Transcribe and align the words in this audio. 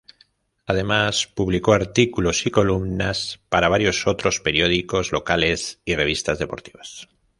Además 0.65 1.27
publicó 1.31 1.73
artículos 1.73 2.47
y 2.47 2.49
columnas 2.49 3.39
para 3.49 3.69
varios 3.69 4.07
otros 4.07 4.39
periódicos 4.39 5.11
locales 5.11 5.79
y 5.85 5.93
revistas 5.95 6.39
deportivas. 6.39 7.07